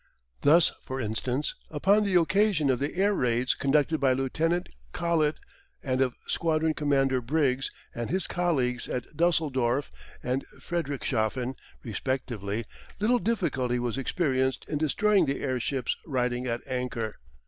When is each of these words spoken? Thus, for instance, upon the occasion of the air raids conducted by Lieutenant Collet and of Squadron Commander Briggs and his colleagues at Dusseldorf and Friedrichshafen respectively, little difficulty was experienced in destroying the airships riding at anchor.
Thus, 0.41 0.71
for 0.83 0.99
instance, 0.99 1.53
upon 1.69 2.03
the 2.03 2.15
occasion 2.19 2.71
of 2.71 2.79
the 2.79 2.95
air 2.95 3.13
raids 3.13 3.53
conducted 3.53 3.99
by 3.99 4.13
Lieutenant 4.13 4.67
Collet 4.93 5.35
and 5.83 6.01
of 6.01 6.15
Squadron 6.25 6.73
Commander 6.73 7.21
Briggs 7.21 7.69
and 7.93 8.09
his 8.09 8.25
colleagues 8.25 8.87
at 8.89 9.05
Dusseldorf 9.15 9.91
and 10.23 10.43
Friedrichshafen 10.59 11.53
respectively, 11.83 12.65
little 12.99 13.19
difficulty 13.19 13.77
was 13.77 13.95
experienced 13.99 14.65
in 14.67 14.79
destroying 14.79 15.27
the 15.27 15.39
airships 15.41 15.95
riding 16.07 16.47
at 16.47 16.61
anchor. 16.65 17.13